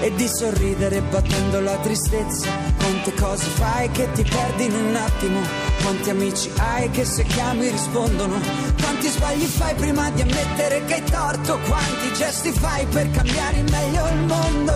e 0.00 0.14
di 0.14 0.26
sorridere 0.26 1.02
battendo 1.02 1.60
la 1.60 1.76
tristezza. 1.76 2.48
Quante 2.78 3.12
cose 3.12 3.44
fai 3.44 3.90
che 3.90 4.10
ti 4.12 4.22
perdi 4.22 4.64
in 4.64 4.74
un 4.74 4.96
attimo? 4.96 5.40
Quanti 5.82 6.08
amici 6.08 6.50
hai 6.56 6.88
che 6.90 7.04
se 7.04 7.22
chiami 7.24 7.68
rispondono? 7.68 8.40
Quanti 8.80 9.08
sbagli 9.08 9.44
fai 9.44 9.74
prima 9.74 10.10
di 10.10 10.22
ammettere 10.22 10.86
che 10.86 10.94
hai 10.94 11.04
torto? 11.04 11.58
Quanti 11.66 12.14
gesti 12.14 12.50
fai 12.50 12.86
per 12.86 13.10
cambiare 13.10 13.58
in 13.58 13.66
meglio 13.70 14.08
il 14.08 14.24
mondo? 14.24 14.72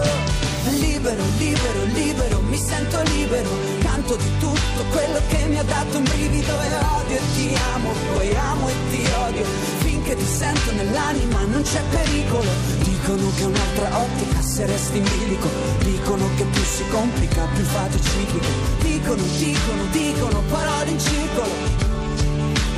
Libero, 0.78 1.22
libero, 1.38 1.84
libero, 1.94 2.42
mi 2.42 2.58
sento 2.58 3.00
libero, 3.14 3.48
canto 3.80 4.16
di 4.16 4.38
tutto 4.38 4.57
quello 4.90 5.20
che 5.28 5.46
mi 5.46 5.58
ha 5.58 5.62
dato 5.62 5.98
un 5.98 6.04
brivido 6.04 6.52
e 6.60 6.68
odio 7.00 7.16
e 7.16 7.20
ti 7.34 7.56
amo, 7.74 7.92
poi 8.14 8.34
amo 8.36 8.68
e 8.68 8.74
ti 8.90 9.10
odio, 9.26 9.44
finché 9.78 10.16
ti 10.16 10.24
sento 10.24 10.72
nell'anima 10.72 11.44
non 11.44 11.62
c'è 11.62 11.82
pericolo. 11.90 12.50
Dicono 12.82 13.30
che 13.36 13.44
un'altra 13.44 13.98
ottica 13.98 14.40
se 14.42 14.66
resti 14.66 14.98
in 14.98 15.04
bilico, 15.04 15.48
dicono 15.80 16.28
che 16.36 16.44
più 16.44 16.62
si 16.62 16.84
complica 16.90 17.46
più 17.54 17.64
è 17.64 18.00
ciclico, 18.00 18.46
dicono, 18.80 19.22
dicono, 19.38 19.84
dicono, 19.90 20.42
parole 20.50 20.90
in 20.90 21.00
circolo, 21.00 21.54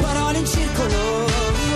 parole 0.00 0.38
in 0.38 0.46
circolo. 0.46 1.69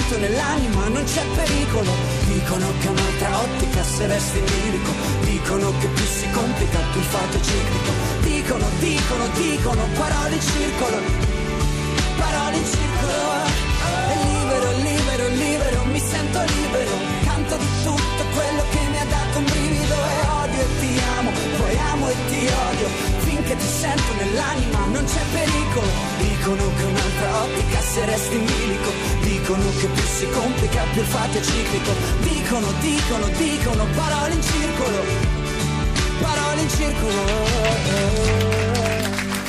Sento 0.00 0.18
nell'anima 0.18 0.88
non 0.88 1.04
c'è 1.04 1.24
pericolo. 1.34 1.90
Dicono 2.26 2.66
che 2.80 2.86
è 2.86 2.90
un'altra 2.90 3.38
ottica 3.40 3.82
se 3.82 4.06
resti 4.06 4.38
in 4.38 4.44
lirico, 4.44 4.92
dicono 5.20 5.72
che 5.78 5.86
più 5.88 6.04
si 6.04 6.30
complica 6.30 6.78
più 6.92 7.00
il 7.00 7.06
fatto 7.06 7.36
è 7.36 7.40
ciclico, 7.40 7.92
dicono, 8.20 8.66
dicono, 8.78 9.26
dicono, 9.34 9.82
parole 9.98 10.34
in 10.34 10.40
circolo, 10.40 10.96
parole 12.16 12.56
in 12.56 12.64
circolo. 12.64 13.68
E 14.10 14.16
libero, 14.24 14.70
libero, 14.78 15.28
libero, 15.28 15.84
mi 15.84 16.00
sento 16.00 16.38
libero, 16.40 16.92
canto 17.24 17.56
di 17.56 17.68
tutto 17.84 18.22
quello 18.34 18.62
che 18.70 18.80
mi 18.90 18.98
ha 18.98 19.04
dato 19.04 19.38
un 19.38 19.44
brivido. 19.44 19.94
E 19.94 20.28
odio 20.42 20.60
e 20.60 20.78
ti 20.80 21.00
amo, 21.18 21.30
poi 21.58 21.78
amo 21.92 22.08
e 22.08 22.14
ti 22.28 22.46
odio, 22.46 22.88
finché 23.18 23.56
ti 23.56 23.66
sento 23.66 24.10
nell'anima 24.18 24.80
non 24.92 25.04
c'è 25.04 25.22
pericolo. 25.32 25.90
Dicono 26.18 26.62
che 26.76 26.84
un'altra 26.84 27.42
ottica 27.42 27.80
se 27.80 28.04
resti 28.04 28.36
in 28.36 28.44
bilico, 28.44 28.90
dicono 29.60 29.70
che 29.78 29.86
più 29.86 30.02
si 30.02 30.28
complica 30.30 30.82
più 30.92 31.02
il 31.02 31.06
fatto 31.06 31.38
è 31.38 31.40
ciclico, 31.42 31.92
dicono, 32.20 32.72
dicono, 32.80 33.26
dicono, 33.36 33.86
parole 33.94 34.34
in 34.34 34.42
circolo, 34.42 35.04
parole 36.20 36.60
in 36.62 36.68
circolo. 36.70 38.28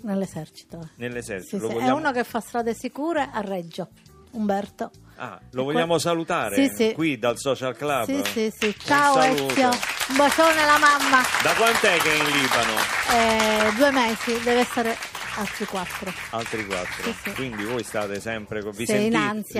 nell'esercito. 0.04 0.92
Nell'esercito. 0.96 1.58
Sì, 1.60 1.68
sì. 1.68 1.74
vogliamo- 1.74 1.98
È 1.98 2.00
uno 2.00 2.12
che 2.14 2.24
fa 2.24 2.40
strade 2.40 2.74
sicure 2.74 3.30
a 3.34 3.42
Reggio, 3.42 3.90
Umberto. 4.32 4.92
Ah, 5.18 5.38
lo 5.52 5.64
vogliamo 5.64 5.98
salutare 5.98 6.56
Sì, 6.56 6.74
sì. 6.74 6.94
qui 6.94 7.20
dal 7.20 7.38
social 7.38 7.76
club? 7.76 8.06
Sì, 8.06 8.22
sì, 8.24 8.54
sì. 8.58 8.66
Un 8.68 8.74
Ciao 8.86 9.14
saluto. 9.22 9.48
Ezio, 9.52 9.68
un 9.68 10.16
bacione 10.16 10.62
alla 10.62 10.78
mamma. 10.80 11.22
Da 11.44 11.54
quant'è 11.54 11.98
che 11.98 12.12
è 12.14 12.16
in 12.16 12.26
Libano? 12.32 12.74
Eh, 13.12 13.76
due 13.76 13.92
mesi, 13.92 14.42
deve 14.42 14.60
essere 14.62 14.96
altri 15.38 15.66
quattro. 15.66 16.14
Altri 16.32 16.66
quattro. 16.66 17.04
Sì, 17.04 17.16
sì. 17.24 17.32
Quindi 17.34 17.64
voi 17.64 17.84
state 17.84 18.20
sempre 18.20 18.62
con 18.62 18.72
vi 18.72 18.86
Sì, 18.86 19.10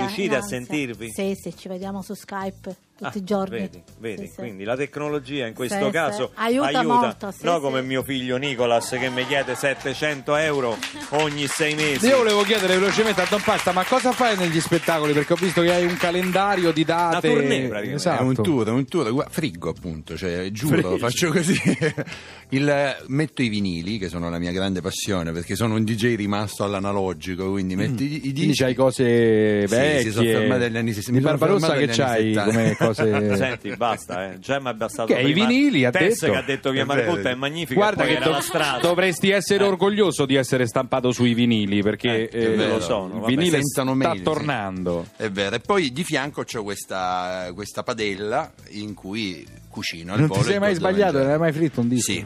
riuscite 0.00 0.36
a 0.36 0.42
sentirvi? 0.42 1.10
Sì, 1.10 1.34
sì, 1.40 1.56
ci 1.56 1.68
vediamo 1.68 2.02
su 2.02 2.14
Skype 2.14 2.76
tutti 3.02 3.18
Ah, 3.18 3.20
i 3.20 3.24
giorni. 3.24 3.58
Vedi, 3.58 3.82
vedi, 3.98 4.22
Sì, 4.22 4.28
sì. 4.28 4.34
quindi 4.36 4.64
la 4.64 4.76
tecnologia 4.76 5.46
in 5.46 5.54
questo 5.54 5.84
Sì, 5.86 5.90
caso 5.90 6.30
sì. 6.34 6.40
Aiuta 6.42 6.82
molto, 6.82 7.30
sì, 7.30 7.44
no 7.44 7.54
sì. 7.56 7.60
come 7.60 7.82
mio 7.82 8.02
figlio 8.02 8.36
Nicolas 8.36 8.88
che 8.90 9.08
mi 9.10 9.26
chiede 9.26 9.54
700 9.54 10.36
euro 10.36 10.76
ogni 11.10 11.46
sei 11.46 11.74
mesi. 11.74 12.06
Io 12.06 12.18
volevo 12.18 12.42
chiedere 12.42 12.74
velocemente 12.78 13.20
a 13.22 13.26
Don 13.28 13.40
Pasta, 13.42 13.72
ma 13.72 13.84
cosa 13.84 14.12
fai 14.12 14.36
negli 14.36 14.60
spettacoli? 14.60 15.12
Perché 15.12 15.32
ho 15.32 15.36
visto 15.36 15.62
che 15.62 15.72
hai 15.72 15.84
un 15.84 15.96
calendario 15.96 16.72
di 16.72 16.84
date. 16.84 17.28
Una 17.28 17.34
tournée, 17.36 17.58
praticamente. 17.68 17.94
Esatto. 17.94 18.22
È 18.22 18.26
un 18.26 18.34
tour, 18.34 18.66
è 18.66 18.70
un 18.70 18.84
tour, 18.86 19.26
friggo 19.30 19.70
appunto, 19.70 20.16
cioè, 20.16 20.50
giuro, 20.50 20.74
Friggo. 20.76 20.98
faccio 20.98 21.30
così. 21.30 21.60
Il- 22.50 22.96
metto 23.06 23.42
i 23.42 23.48
vinili, 23.48 23.98
che 23.98 24.08
sono 24.08 24.28
la 24.28 24.38
mia 24.38 24.52
grande 24.52 24.80
passione, 24.82 25.32
perché 25.32 25.54
sono 25.56 25.74
un 25.74 25.84
DJ 25.84 26.16
rimasto 26.16 26.64
all'analogico, 26.64 27.50
quindi 27.50 27.76
metti 27.76 28.04
i, 28.04 28.14
i 28.16 28.20
Quindi 28.20 28.46
dischi. 28.46 28.62
c'hai 28.62 28.74
cose 28.74 29.66
Sì, 29.66 29.74
vecchie. 29.74 30.02
si 30.02 30.10
sono 30.10 30.26
fermate 30.30 30.68
negli 30.68 30.76
anni 30.76 30.92
60. 30.92 31.10
Di 31.12 31.24
mi 31.24 31.30
Barbarossa 31.38 31.72
che 31.74 31.86
c'hai 31.86 32.34
70. 32.34 32.44
come 32.44 32.74
però 32.78 32.91
se... 32.92 33.36
Senti, 33.36 33.74
basta, 33.76 34.32
eh. 34.32 34.38
Già 34.38 34.58
mi 34.60 34.70
è 34.70 34.74
bastato 34.74 35.12
Che, 35.12 35.20
i 35.20 35.32
vinili, 35.32 35.84
ha 35.84 35.90
Tess 35.90 36.20
detto? 36.20 36.32
che 36.32 36.38
ha 36.38 36.42
detto 36.42 36.70
via. 36.70 36.84
Margutta 36.84 37.30
è 37.30 37.34
magnifico. 37.34 37.80
Guarda 37.80 38.04
che 38.04 38.18
strada. 38.40 38.78
dovresti 38.80 39.30
essere 39.30 39.64
orgoglioso 39.64 40.26
di 40.26 40.34
essere 40.34 40.66
stampato 40.66 41.12
sui 41.12 41.34
vinili 41.34 41.82
perché 41.82 42.28
Eh, 42.28 42.52
eh, 42.52 42.68
lo 42.68 42.80
sono. 42.80 43.20
Vabbè, 43.20 43.30
Il 43.30 43.36
vinile 43.38 43.60
sta 43.62 43.84
sì. 43.84 44.22
tornando. 44.22 45.06
È 45.16 45.28
vero, 45.30 45.56
e 45.56 45.60
poi 45.60 45.92
di 45.92 46.04
fianco 46.04 46.44
c'ho 46.44 46.62
questa, 46.62 47.50
questa 47.54 47.82
padella 47.82 48.52
in 48.70 48.94
cui 48.94 49.46
cucino. 49.68 50.16
Non 50.16 50.30
ti 50.30 50.42
sei 50.42 50.58
mai 50.58 50.74
sbagliato, 50.74 51.18
non 51.18 51.30
hai 51.30 51.38
mai 51.38 51.52
fritto 51.52 51.80
un 51.80 51.88
disco? 51.88 52.12
Sì. 52.12 52.24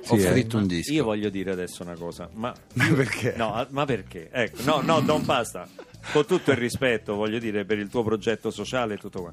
Sì, 0.00 0.12
Ho 0.14 0.16
eh. 0.16 0.30
fritto 0.30 0.56
un 0.56 0.66
disco. 0.66 0.92
Io 0.92 1.04
voglio 1.04 1.28
dire 1.28 1.50
adesso 1.50 1.82
una 1.82 1.94
cosa, 1.94 2.28
ma 2.34 2.54
perché? 2.94 3.34
No, 3.36 3.66
ma 3.70 3.84
perché? 3.84 4.28
Ecco, 4.32 4.62
no, 4.62 4.80
no, 4.82 5.00
Don 5.00 5.24
Pasta, 5.24 5.68
con 6.12 6.24
tutto 6.24 6.50
il 6.52 6.56
rispetto, 6.56 7.14
voglio 7.14 7.38
dire, 7.38 7.64
per 7.64 7.78
il 7.78 7.88
tuo 7.88 8.02
progetto 8.02 8.50
sociale 8.50 8.94
e 8.94 8.96
tutto 8.96 9.20
qua. 9.20 9.32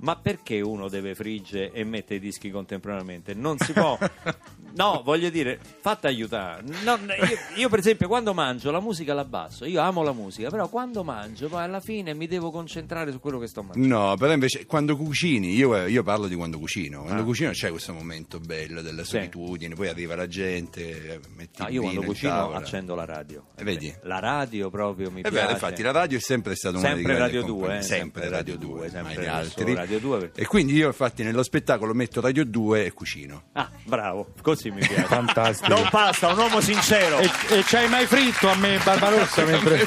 Ma 0.00 0.14
perché 0.16 0.60
uno 0.60 0.88
deve 0.88 1.14
frigge 1.16 1.72
e 1.72 1.82
mette 1.84 2.14
i 2.14 2.20
dischi 2.20 2.50
contemporaneamente? 2.50 3.34
Non 3.34 3.58
si 3.58 3.72
può. 3.72 3.98
No, 4.70 5.00
voglio 5.02 5.30
dire, 5.30 5.58
fate 5.80 6.06
aiutare. 6.06 6.62
No, 6.84 6.96
io, 6.96 7.36
io, 7.56 7.68
per 7.70 7.78
esempio, 7.80 8.06
quando 8.06 8.32
mangio 8.34 8.70
la 8.70 8.78
musica 8.80 9.12
la 9.14 9.22
abbasso. 9.22 9.64
Io 9.64 9.80
amo 9.80 10.02
la 10.04 10.12
musica, 10.12 10.50
però 10.50 10.68
quando 10.68 11.02
mangio, 11.02 11.48
poi 11.48 11.62
alla 11.64 11.80
fine 11.80 12.12
mi 12.14 12.28
devo 12.28 12.50
concentrare 12.52 13.10
su 13.10 13.18
quello 13.18 13.38
che 13.38 13.48
sto 13.48 13.62
mangiando. 13.62 13.96
No, 14.10 14.16
però 14.16 14.32
invece 14.32 14.66
quando 14.66 14.94
cucini, 14.96 15.54
io, 15.54 15.86
io 15.86 16.02
parlo 16.04 16.28
di 16.28 16.36
quando 16.36 16.58
cucino. 16.58 17.00
Quando 17.02 17.22
Ah. 17.22 17.24
cucino 17.24 17.50
c'è 17.50 17.70
questo 17.70 17.92
momento 17.94 18.38
bello 18.38 18.82
della 18.82 19.02
solitudine, 19.04 19.74
poi 19.74 19.88
arriva 19.88 20.14
la 20.14 20.28
gente, 20.28 21.18
metti 21.34 21.62
No, 21.62 21.68
io 21.70 21.80
quando 21.80 22.02
cucino 22.02 22.30
tavola. 22.30 22.58
accendo 22.58 22.94
la 22.94 23.04
radio. 23.06 23.46
E 23.56 23.64
vedi? 23.64 23.92
La 24.02 24.18
radio 24.20 24.68
proprio 24.70 25.10
mi 25.10 25.20
È 25.20 25.22
piace. 25.22 25.34
vero, 25.38 25.50
infatti 25.52 25.82
la 25.82 25.92
radio 25.92 26.18
è 26.18 26.20
sempre 26.20 26.54
stata 26.54 26.76
una 26.78 26.86
Sempre 26.88 27.14
grandi 27.14 27.22
Radio 27.22 27.42
2, 27.42 27.50
compagni. 27.58 27.78
eh, 27.78 27.82
sempre, 27.82 28.20
sempre 28.20 28.36
Radio 28.36 28.54
Radio 28.54 28.68
2, 28.68 28.78
2, 28.78 28.90
sempre 28.90 29.02
mai 29.02 29.12
gli 29.14 29.26
adesso 29.28 29.58
altri. 29.58 29.74
Radio 29.74 29.87
2 29.96 30.18
perché- 30.18 30.40
E 30.42 30.46
quindi 30.46 30.74
io 30.74 30.88
infatti 30.88 31.22
nello 31.22 31.42
spettacolo 31.42 31.94
metto 31.94 32.20
Radio 32.20 32.44
2 32.44 32.84
e 32.84 32.92
cucino. 32.92 33.44
Ah, 33.52 33.70
bravo, 33.84 34.34
così 34.42 34.70
mi 34.70 34.80
piace. 34.80 35.04
Fantastico. 35.04 35.72
Non 35.74 35.88
pasta, 35.90 36.28
un 36.32 36.38
uomo 36.38 36.60
sincero. 36.60 37.18
E, 37.18 37.30
e 37.48 37.62
ci 37.64 37.76
hai 37.76 37.88
mai 37.88 38.04
fritto 38.06 38.48
a 38.50 38.54
me 38.56 38.78
Barbarossa 38.84 39.44
mentre... 39.46 39.86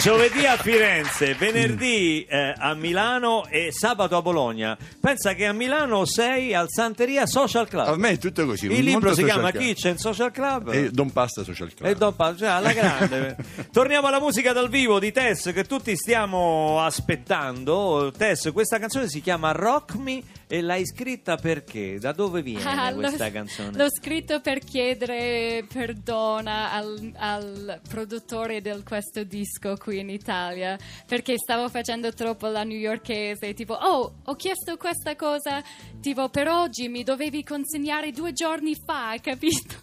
Giovedì 0.00 0.46
a 0.46 0.56
Firenze, 0.56 1.34
venerdì 1.34 2.24
eh, 2.24 2.54
a 2.56 2.74
Milano 2.74 3.44
e 3.48 3.70
sabato 3.72 4.16
a 4.16 4.22
Bologna. 4.22 4.76
Pensa 5.00 5.34
che 5.34 5.46
a 5.46 5.52
Milano 5.52 6.06
sei 6.06 6.54
al 6.54 6.66
Santeria 6.70 7.26
Social 7.26 7.68
Club. 7.68 7.88
A 7.88 7.96
me 7.96 8.10
è 8.10 8.18
tutto 8.18 8.46
così. 8.46 8.66
Il 8.66 8.84
libro 8.84 9.12
si 9.14 9.24
chiama 9.24 9.50
club. 9.50 9.62
Kitchen 9.62 9.98
Social 9.98 10.30
Club. 10.30 10.72
E 10.72 10.90
Don 10.90 11.10
Pasta 11.12 11.44
Social 11.44 11.72
Club. 11.74 11.90
E 11.90 11.94
Don 11.96 12.14
Pa- 12.16 12.34
cioè, 12.36 12.48
alla 12.48 12.72
grande. 12.72 13.36
Torniamo 13.72 14.06
alla 14.06 14.20
musica 14.20 14.52
dal 14.52 14.68
vivo 14.68 14.98
di 14.98 15.12
Tess 15.12 15.52
che 15.52 15.64
tutti 15.64 15.94
stiamo 15.96 16.80
aspettando. 16.80 18.12
Tess, 18.16 18.52
questa 18.52 18.78
canzone 18.78 19.08
si 19.08 19.20
chiama 19.20 19.32
Rock 19.52 19.94
Me 19.96 20.22
e 20.46 20.60
l'hai 20.60 20.86
scritta 20.86 21.36
perché? 21.36 21.98
Da 21.98 22.12
dove 22.12 22.42
viene 22.42 22.62
Ah, 22.64 22.90
l'ho- 22.90 22.96
questa 23.00 23.30
canzone? 23.30 23.76
L'ho 23.76 23.88
scritto 23.90 24.40
per 24.40 24.58
chiedere 24.60 25.64
perdona 25.72 26.70
al, 26.72 27.12
al 27.16 27.80
produttore 27.88 28.60
di 28.60 28.70
questo 28.84 29.24
disco 29.24 29.76
qui 29.76 29.98
in 30.00 30.10
Italia 30.10 30.78
perché 31.06 31.36
stavo 31.38 31.68
facendo 31.68 32.12
troppo 32.12 32.46
la 32.48 32.62
newyorkese 32.62 33.54
tipo 33.54 33.74
oh 33.74 34.14
ho 34.24 34.34
chiesto 34.34 34.76
questa 34.76 35.16
cosa 35.16 35.62
tipo 36.00 36.28
per 36.28 36.48
oggi 36.48 36.88
mi 36.88 37.02
dovevi 37.02 37.42
consegnare 37.42 38.10
due 38.12 38.32
giorni 38.32 38.74
fa 38.74 39.14
capito? 39.22 39.76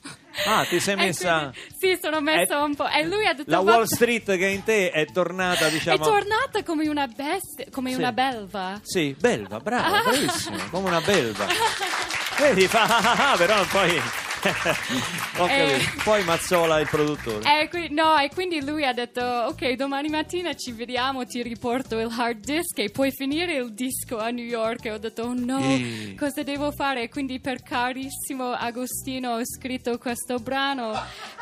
Ah, 0.46 0.66
ti 0.66 0.80
sei 0.80 0.96
messa... 0.98 1.52
quindi- 1.54 1.76
sì 1.78 2.00
sono 2.02 2.22
messa 2.22 2.56
È- 2.60 2.62
un 2.62 2.76
po' 2.76 2.88
e 2.88 3.06
lui 3.06 3.26
ha 3.26 3.34
detto 3.34 3.50
La 3.52 3.60
"Va- 3.62 3.72
Wall 3.76 3.84
Street 3.86 4.26
che 4.38 4.46
in 4.48 4.64
te 4.64 4.90
è 4.92 5.06
tornata, 5.12 5.68
diciamo... 5.70 5.98
è 5.98 6.00
tornata 6.00 6.64
come 6.64 6.88
una 6.88 7.08
bestia 7.08 7.66
come 7.72 7.92
Sì. 7.92 7.98
una 7.98 8.12
belva 8.12 8.80
Sì, 8.84 9.16
belva, 9.20 9.60
brava, 9.60 10.02
bravissimo, 10.02 10.58
come 10.72 10.88
una 10.90 11.02
belva. 11.02 11.46
Vedi, 12.40 12.68
fa 12.68 12.84
ah, 12.84 12.98
ah, 13.12 13.32
ah, 13.34 13.38
però 13.38 13.64
poi... 13.66 14.02
Eh. 14.43 15.79
Poi 16.03 16.24
mazzola 16.24 16.79
il 16.79 16.88
produttore. 16.88 17.62
E, 17.62 17.69
qui- 17.69 17.89
no, 17.91 18.17
e 18.17 18.29
quindi 18.33 18.63
lui 18.63 18.83
ha 18.86 18.93
detto: 18.93 19.21
Ok, 19.21 19.71
domani 19.74 20.10
mattina 20.10 20.53
ci 20.55 20.71
vediamo, 20.71 21.25
ti 21.25 21.41
riporto 21.43 22.00
il 22.00 22.10
hard 22.15 22.39
disk 22.43 22.77
e 22.79 22.89
puoi 22.89 23.12
finire 23.12 23.53
il 23.55 23.74
disco 23.74 24.17
a 24.17 24.29
New 24.29 24.45
York. 24.45 24.86
E 24.86 24.91
ho 24.91 24.98
detto: 24.98 25.24
Oh 25.24 25.33
no, 25.33 25.60
Eh. 25.60 26.15
cosa 26.17 26.43
devo 26.43 26.71
fare? 26.71 27.03
E 27.03 27.10
quindi, 27.10 27.39
per 27.39 27.62
carissimo 27.62 28.51
Agostino, 28.51 29.33
ho 29.36 29.41
scritto 29.45 29.98
questo 29.98 30.38
brano. 30.39 30.91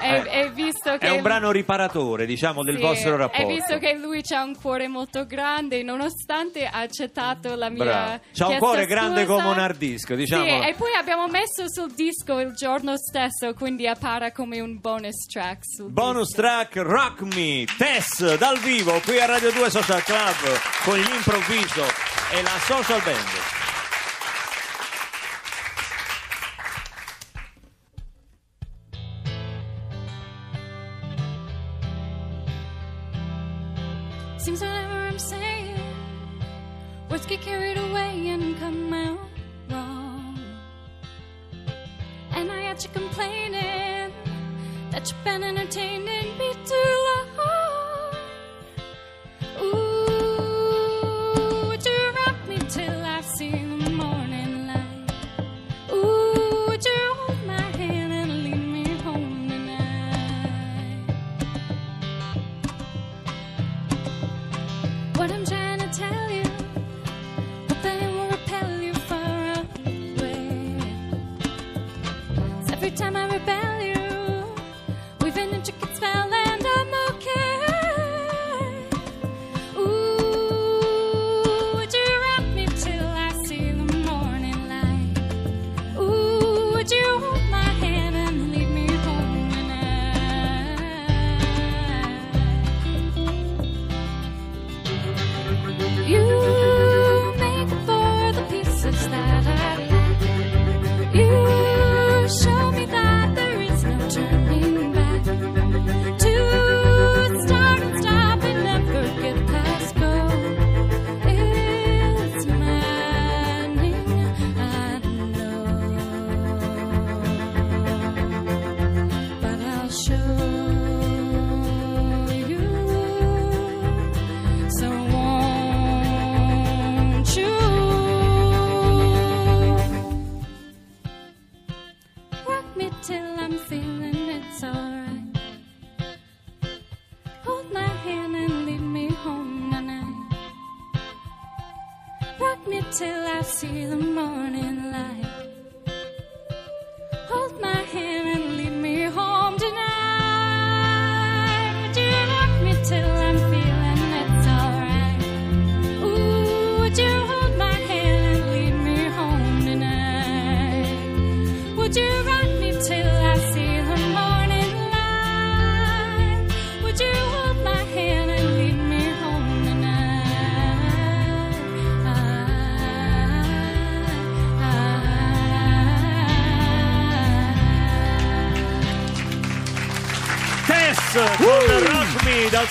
E, 0.02 0.08
Eh, 0.16 0.40
e 0.42 0.50
visto 0.52 0.98
che. 0.98 1.08
È 1.08 1.10
un 1.10 1.22
brano 1.22 1.52
riparatore, 1.52 2.26
diciamo, 2.26 2.64
del 2.64 2.76
sì, 2.78 2.82
vostro 2.82 3.14
E 3.14 3.18
rapporto. 3.18 3.48
visto 3.48 3.78
che 3.78 3.94
lui 3.96 4.22
ha 4.34 4.44
un 4.44 4.56
cuore 4.56 4.88
molto 4.88 5.26
grande, 5.26 5.84
nonostante 5.84 6.66
ha 6.66 6.80
accettato 6.80 7.56
la 7.56 7.70
mia. 7.70 7.84
Bravo. 7.84 8.20
C'ha 8.34 8.48
un 8.48 8.58
cuore 8.58 8.86
grande 8.86 9.26
scusa. 9.26 9.34
come 9.42 9.48
un 9.54 9.60
hard 9.60 9.78
disk, 9.78 10.14
diciamo. 10.14 10.44
Sì, 10.44 10.68
e 10.68 10.74
poi 10.78 10.94
abbiamo 10.98 11.28
messo 11.28 11.64
sul 11.68 11.92
disco 11.94 12.40
il 12.40 12.54
giorno 12.54 12.96
stesso, 12.98 13.54
quindi 13.54 13.88
appare 13.88 14.32
come 14.32 14.60
un 14.60 14.80
bonus 14.80 15.26
track 15.28 15.58
Bonus 15.90 16.30
track 16.30 16.76
Rock 16.78 17.22
Me, 17.36 17.66
Tess 17.78 18.38
dal 18.38 18.58
vivo 18.60 19.00
qui 19.02 19.20
a 19.20 19.26
Radio 19.26 19.52
2 19.52 19.70
Social 19.70 20.04
Club 20.04 20.60
con 20.84 20.98
gli 20.98 21.14
improvviso 21.14 21.84
e 22.32 22.42
la 22.42 22.58
social 22.66 23.02
band. 23.04 23.59
that 45.00 45.10
you've 45.10 45.24
been 45.24 45.44
entertained 45.44 46.10
and 46.10 46.38
be 46.38 46.54
too 46.66 46.99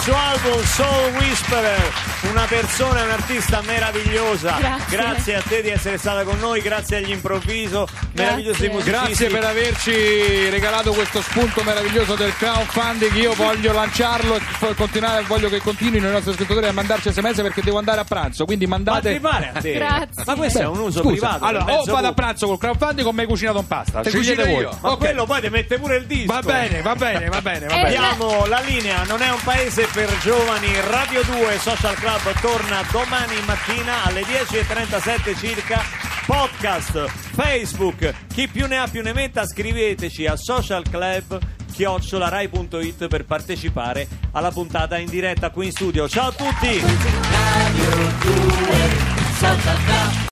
Suo 0.00 0.14
album 0.14 0.62
Soul 0.64 1.14
Whisperer. 1.16 1.92
Una 2.30 2.44
persona 2.44 3.02
un 3.02 3.10
artista 3.10 3.60
meravigliosa. 3.62 4.58
Grazie. 4.88 5.36
a 5.36 5.42
te 5.42 5.62
di 5.62 5.68
essere 5.68 5.98
stata 5.98 6.24
con 6.24 6.38
noi, 6.38 6.60
grazie 6.60 6.96
agli 6.98 7.10
improvviso, 7.10 7.86
meravigliosi 8.22 8.68
musicisti. 8.68 8.90
Grazie 8.90 9.28
per 9.28 9.44
averci 9.44 10.48
regalato 10.50 10.92
questo 10.92 11.22
spunto 11.22 11.62
meraviglioso 11.62 12.14
del 12.14 12.34
crowdfunding. 12.36 13.14
Io 13.16 13.32
voglio 13.34 13.72
lanciarlo 13.72 14.36
e 14.36 14.74
continuare, 14.74 15.22
voglio 15.26 15.48
che 15.48 15.60
continuino 15.60 16.08
i 16.08 16.12
nostri 16.12 16.32
ascoltatori 16.32 16.66
a 16.66 16.72
mandarci 16.72 17.10
sms 17.12 17.40
perché 17.42 17.62
devo 17.62 17.78
andare 17.78 18.00
a 18.00 18.04
pranzo. 18.04 18.44
Quindi 18.44 18.66
Ma 18.66 18.76
mandate. 18.76 19.20
pare 19.20 19.50
a 19.54 19.60
te? 19.60 19.72
Grazie. 19.72 20.22
Ma 20.26 20.34
questo 20.34 20.58
è 20.60 20.66
un 20.66 20.78
uso 20.78 21.00
Scusa, 21.00 21.10
privato. 21.12 21.44
Allora, 21.44 21.64
o 21.80 21.84
vado 21.84 22.06
a 22.08 22.12
pranzo 22.12 22.46
col 22.46 22.58
crowdfunding 22.58 23.06
o 23.06 23.12
mi 23.12 23.20
hai 23.20 23.26
cucinato 23.26 23.58
un 23.58 23.66
pasta. 23.66 24.00
Te 24.00 24.10
cucino 24.10 24.44
voi. 24.44 24.54
io. 24.54 24.78
Ma 24.80 24.90
Ok. 24.92 24.98
quello 24.98 25.24
poi 25.26 25.40
ti 25.40 25.48
mette 25.48 25.78
pure 25.78 25.96
il 25.96 26.06
disco. 26.06 26.32
Va 26.32 26.40
bene, 26.40 26.82
va 26.82 26.94
bene, 26.94 27.28
va 27.28 27.40
bene, 27.40 27.66
va 27.66 27.74
Eh, 27.74 27.82
bene. 27.82 27.88
Diamo 27.90 28.46
la 28.46 28.60
linea, 28.60 29.02
non 29.06 29.22
è 29.22 29.30
un 29.30 29.40
paese 29.42 29.86
per 29.92 30.08
giovani. 30.18 30.68
Radio 30.88 31.22
2 31.22 31.58
Social 31.60 31.94
Club 31.94 32.40
torna 32.40 32.82
domani 32.90 33.34
mattina 33.46 34.04
alle 34.04 34.22
10.37 34.24 35.36
circa. 35.38 36.07
Podcast, 36.28 37.06
Facebook, 37.08 38.12
chi 38.26 38.48
più 38.48 38.66
ne 38.66 38.76
ha 38.76 38.86
più 38.86 39.00
ne 39.00 39.14
metta, 39.14 39.46
scriveteci 39.46 40.26
a 40.26 40.36
social 40.36 40.86
club 40.86 41.38
chiocciolarai.it 41.72 43.08
per 43.08 43.24
partecipare 43.24 44.06
alla 44.32 44.50
puntata 44.50 44.98
in 44.98 45.08
diretta 45.08 45.48
qui 45.48 45.64
in 45.66 45.72
studio. 45.72 46.06
Ciao 46.06 46.28
a 46.28 46.32
tutti! 46.32 46.82